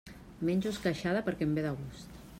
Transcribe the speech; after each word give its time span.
Menjo 0.49 0.71
esqueixada 0.75 1.23
perquè 1.29 1.47
em 1.49 1.55
ve 1.59 1.69
de 1.69 1.77
gust. 1.83 2.21